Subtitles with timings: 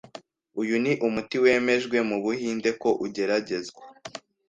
[0.61, 3.83] Uyu ni umuti wemejwe mu Buhinde ko ugeragezwa